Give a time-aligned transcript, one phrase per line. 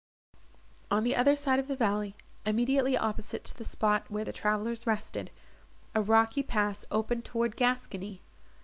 [0.89, 4.87] On the other side of the valley, immediately opposite to the spot where the travellers
[4.87, 5.29] rested,
[5.93, 8.19] a rocky pass opened toward Gascony.